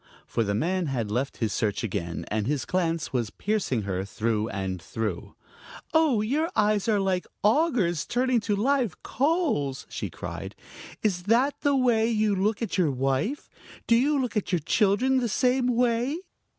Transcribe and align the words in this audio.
For 0.25 0.43
the 0.43 0.55
man 0.55 0.87
had 0.87 1.11
left 1.11 1.37
his 1.37 1.53
search 1.53 1.83
again, 1.83 2.25
and 2.29 2.47
his 2.47 2.65
glance 2.65 3.13
was 3.13 3.29
piercing 3.29 3.83
her 3.83 4.03
through 4.03 4.49
and 4.49 4.81
through. 4.81 5.35
"Oh, 5.93 6.21
your 6.21 6.49
eyes 6.55 6.87
are 6.87 6.99
like 6.99 7.27
augers 7.43 8.03
turning 8.07 8.39
to 8.39 8.55
live 8.55 9.03
coals!" 9.03 9.85
she 9.91 10.09
cried. 10.09 10.55
"Is 11.03 11.21
that 11.25 11.53
the 11.61 11.75
way 11.75 12.09
you 12.09 12.33
look 12.35 12.63
at 12.63 12.79
your 12.79 12.89
wife? 12.89 13.47
Do 13.85 13.95
you 13.95 14.19
look 14.19 14.35
at 14.35 14.51
your 14.51 14.57
children 14.61 15.17
the 15.19 15.29
same 15.29 15.67
way?" 15.67 16.17